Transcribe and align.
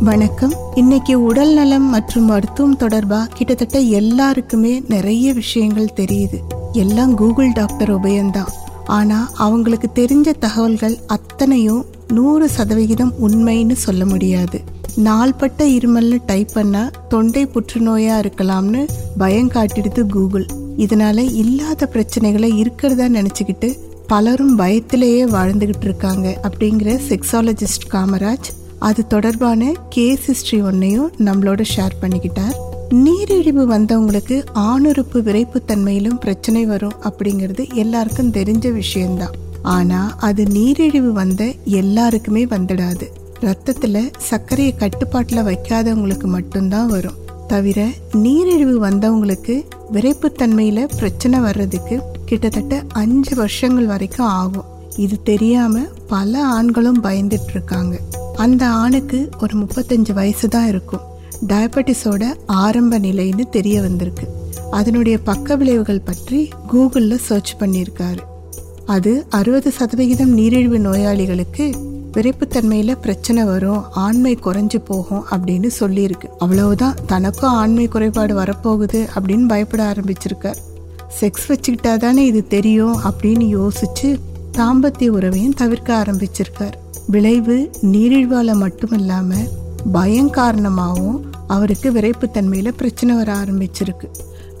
வணக்கம். 0.00 0.52
இன்னைக்கு 0.74 1.22
உடல் 1.22 1.54
நலம் 1.54 1.82
மற்றும் 1.82 2.24
மருத்துவம் 2.24 2.76
தொடர்பா 2.76 3.26
கிட்டத்தட்ட 3.34 3.78
எல்லாருக்குமே 3.78 4.82
நிறைய 4.88 5.32
விஷயங்கள் 5.32 5.92
தெரியுது. 5.96 6.38
எல்லாம் 6.72 7.14
கூகுள் 7.14 7.52
டாக்டர் 7.52 8.00
உபயம்தான் 8.00 8.46
ஆனா 8.86 9.30
அவங்களுக்கு 9.34 9.88
தெரிஞ்ச 9.94 10.32
தகவல்கள் 10.38 10.98
அத்தனையும் 11.06 11.84
நூறு 12.08 12.48
சதவிகிதம் 12.48 13.14
உண்மைன்னு 13.28 13.72
சொல்ல 13.72 14.04
முடியாது. 14.04 14.60
நாள்பட்ட 14.96 15.66
இருமல்னு 15.66 16.18
டைப் 16.26 16.48
பண்ணால் 16.54 16.90
தொண்டை 17.08 17.46
புற்றுநோயா 17.46 18.18
இருக்கலாம்னு 18.18 18.88
பயம் 19.18 19.50
காட்டிடுது 19.50 20.08
கூகுள். 20.08 20.46
இதனால 20.76 21.18
இல்லாத 21.18 21.90
பிரச்சனைகளை 21.92 22.56
இருக்கிறதா 22.56 23.04
நினைச்சுக்கிட்டு 23.04 23.76
பலரும் 24.06 24.58
பயத்திலேயே 24.58 25.24
வாழ்ந்துகிட்டு 25.26 25.82
இருக்காங்க 25.82 26.40
அப்படிங்கிற 26.42 27.00
செக்ஸாலஜிஸ்ட் 27.08 27.88
காமராஜ் 27.90 28.48
அது 28.78 29.06
தொடர்பான 29.06 29.72
கேஸ் 29.88 30.30
ஹிஸ்டரி 30.30 30.58
ஒன்னையும் 30.58 31.10
நம்மளோட 31.18 31.64
ஷேர் 31.76 31.96
பண்ணிக்கிட்டார். 32.02 32.56
நீரிழிவு 32.92 33.68
வந்தவங்களுக்கு 33.68 34.44
ஆணுறுப்பு 34.54 35.14
விரைப்புத்தன்மையிலும் 35.14 36.20
பிரச்சனை 36.20 36.66
வரும் 36.66 36.94
அப்படிங்கிறது 37.02 37.74
எல்லாருக்கும் 37.74 38.32
தெரிஞ்ச 38.32 38.72
விஷயம்தான். 38.72 39.34
ஆனா 39.62 40.14
அது 40.18 40.46
நீரிழிவு 40.46 41.12
வந்த 41.12 41.52
எல்லாருக்குமே 41.64 42.44
வந்துடாது. 42.44 43.06
ரத்தத்துல 43.40 44.12
சர்க்கரையை 44.18 44.74
கட்டுப்பாட்டுல 44.78 45.42
வைக்காதவங்களுக்கு 45.42 46.24
மட்டும்தான் 46.24 46.86
வரும். 46.86 47.26
தவிர 47.46 47.88
நீரிழிவு 48.12 48.86
வந்தவங்களுக்கு 48.86 49.64
விரைப்புத்தன்மையில 49.92 50.84
பிரச்சனை 50.84 51.38
வர்றதுக்கு 51.38 52.02
கிட்டத்தட்ட 52.24 52.82
அஞ்சு 52.88 53.36
வருஷங்கள் 53.36 53.86
வரைக்கும் 53.86 54.26
ஆகும். 54.26 54.64
இது 54.96 55.22
தெரியாம 55.22 55.80
பல 56.06 56.44
ஆண்களும் 56.44 57.02
பயந்துட்டு 57.04 57.50
இருக்காங்க. 57.50 57.98
அந்த 58.38 58.68
ஆணுக்கு 58.68 59.30
ஒரு 59.42 59.58
முப்பத்தஞ்சு 59.58 60.12
வயசு 60.12 60.48
தான் 60.48 60.68
இருக்கும். 60.68 61.00
டயபட்டிஸோட 61.46 62.34
ஆரம்ப 62.46 62.98
நிலைன்னு 62.98 63.48
தெரிய 63.48 63.80
வந்திருக்கு. 63.80 64.26
அதனுடைய 64.70 65.18
பக்க 65.18 65.56
விளைவுகள் 65.56 66.00
பற்றி 66.00 66.48
கூகுளில் 66.72 67.16
சர்ச் 67.16 67.54
பண்ணியிருக்காரு. 67.60 68.18
அது 68.86 69.26
அறுபது 69.30 69.70
சதவிகிதம் 69.70 70.32
நீரிழிவு 70.32 70.78
நோயாளிகளுக்கு 70.78 71.72
விரைப்புத்தன்மையில் 72.12 73.00
பிரச்சனை 73.00 73.44
வரும் 73.44 73.92
ஆண்மை 73.92 74.38
குறைஞ்சு 74.44 74.78
போகும் 74.84 75.24
அப்படின்னு 75.30 75.70
சொல்லியிருக்கு. 75.80 76.28
அவ்வளவுதான் 76.38 76.94
தனக்கும் 77.06 77.50
ஆண்மை 77.50 77.88
குறைபாடு 77.88 78.34
வரப்போகுது 78.38 79.08
அப்படின்னு 79.20 79.48
பயப்பட 79.48 79.82
ஆரம்பிச்சிருக்கார். 79.92 80.60
செக்ஸ் 81.20 81.48
வச்சுக்கிட்டா 81.48 81.96
தானே 81.96 82.26
இது 82.26 82.46
தெரியும் 82.46 82.98
அப்படின்னு 82.98 83.58
யோசிச்சு 83.58 84.18
தாம்பத்திய 84.58 85.08
உறவையும் 85.08 85.54
தவிர்க்க 85.54 86.06
ஆரம்பிச்சிருக்கார். 86.06 86.76
விளைவு 87.06 87.70
நீரிழ்வால் 87.82 88.54
மட்டும் 88.54 88.90
பயம் 89.92 90.30
காரணமாகவும் 90.30 91.30
அவருக்கு 91.46 91.92
விரைப்புத்தன்மையில் 91.92 92.76
பிரச்சனை 92.76 93.14
வர 93.14 93.34
ஆரம்பிச்சிருக்கு. 93.34 94.08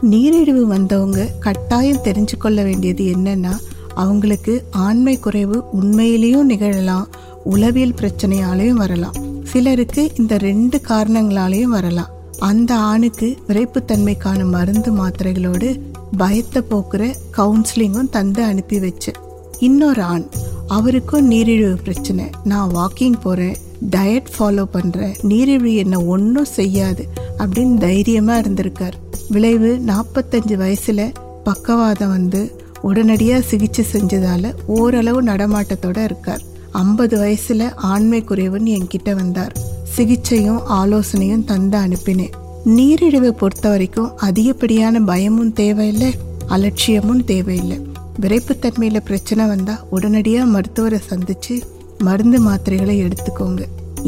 நீரிழிவு 0.00 0.66
வந்தவங்க 0.66 1.28
கட்டாயம் 1.40 2.02
தெரிஞ்சு 2.04 2.36
கொள்ள 2.38 2.62
வேண்டியது 2.62 3.04
என்னன்னா 3.04 3.56
அவங்களுக்கு 3.94 4.64
ஆண்மை 4.70 5.18
குறைவு 5.18 5.64
உண்மையிலேயும் 5.82 6.42
நிகழலாம் 6.42 7.08
உளவியல் 7.44 7.94
பிரச்சனையாலையும் 8.00 8.80
வரலாம். 8.82 9.14
சிலருக்கு 9.44 10.10
இந்த 10.18 10.38
ரெண்டு 10.38 10.80
காரணங்களாலையும் 10.88 11.74
வரலாம். 11.76 12.08
அந்த 12.38 12.74
ஆணுக்கு 12.74 13.36
விரைப்புத்தன்மைக்கான 13.48 14.50
மருந்து 14.50 14.92
மாத்திரைகளோடு 14.92 15.80
பயத்தை 16.16 16.62
போக்குற 16.70 17.14
கவுன்சிலிங்கும் 17.36 18.10
தந்து 18.10 18.42
அனுப்பி 18.42 18.78
வச்சு. 18.78 19.12
இன்னொரு 19.58 20.02
ஆண் 20.02 20.26
அவருக்கும் 20.68 21.26
நீரிழிவு 21.26 21.76
பிரச்சனை. 21.76 22.24
நான் 22.44 22.74
வாக்கிங் 22.74 23.20
போகிறேன் 23.22 23.56
டயட் 23.90 24.24
ஃபாலோ 24.38 24.64
பண்ணுறேன் 24.72 25.14
நீரிழிவு 25.22 25.74
என்ன 25.74 26.00
ஒன்றும் 26.00 26.44
செய்யாது 26.44 27.08
அப்படின்னு 27.38 27.78
தைரியமாக 27.78 28.48
இருந்திருக்கார். 28.48 28.92
விளைவு 29.28 29.80
நாற்பத்தஞ்சு 29.86 30.54
வயசில் 30.54 31.12
பக்கவாதம் 31.44 32.08
வந்து 32.08 32.56
உடனடியாக 32.82 33.42
சிகிச்சை 33.42 33.84
செஞ்சதால் 33.92 34.54
ஓரளவு 34.66 35.22
நடமாட்டத்தோட 35.22 36.04
இருக்கார். 36.04 36.42
ஐம்பது 36.70 37.18
வயசில் 37.18 37.74
ஆண்மை 37.74 38.24
குறைவுன்னு 38.28 38.78
என்கிட்ட 38.78 39.14
வந்தார். 39.14 39.52
சிகிச்சையும் 39.82 40.60
ஆலோசனையும் 40.68 41.44
தந்து 41.44 41.78
அனுப்பினேன். 41.78 42.32
நீரிழிவை 42.64 43.28
பொறுத்த 43.28 43.68
வரைக்கும் 43.68 44.16
அதிகப்படியான 44.16 45.00
பயமும் 45.00 45.52
தேவையில்லை 45.52 46.14
அலட்சியமும் 46.48 47.24
தேவையில்லை. 47.24 47.85
விரைப்புத்தன்மையில் 48.20 49.06
பிரச்சனை 49.08 49.46
வந்தால் 49.46 49.82
உடனடியாக 49.90 50.50
மருத்துவரை 50.50 50.98
சந்தித்து 50.98 51.54
மருந்து 51.98 52.38
மாத்திரைகளை 52.46 52.96
எடுத்துக்கோங்க. 53.06 53.62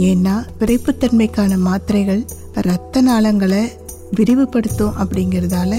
ஏன்னா 0.09 0.35
விரைப்புத்தன்மைக்கான 0.61 1.59
மாத்திரைகள் 1.59 2.23
இரத்த 2.55 3.03
நாளங்களை 3.03 3.63
விரிவுபடுத்தும் 4.17 4.97
அப்படிங்கிறதால 5.03 5.73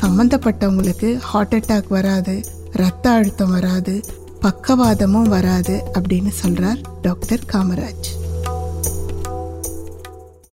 சம்மந்தப்பட்டவங்களுக்கு 0.00 1.08
ஹார்ட் 1.28 1.54
அட்டாக் 1.54 1.88
வராது 1.88 2.34
ரத்த 2.72 3.10
அழுத்தம் 3.10 3.50
வராது 3.50 3.94
பக்கவாதமும் 4.42 5.28
வராது 5.28 5.74
அப்படின்னு 5.92 6.32
சொல்கிறார் 6.40 6.80
டாக்டர் 7.02 7.44
காமராஜ். 7.52 8.08